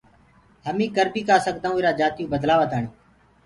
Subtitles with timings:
[0.69, 2.91] اب ڪر بيٚ ڪآ سگدآئونٚ هميٚنٚ ايٚرآ جاتيٚئو بدلآوآتآڻيٚ